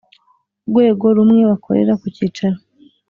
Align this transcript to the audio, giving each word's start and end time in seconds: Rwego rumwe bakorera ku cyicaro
Rwego 0.69 1.05
rumwe 1.17 1.41
bakorera 1.49 1.93
ku 2.01 2.05
cyicaro 2.15 2.57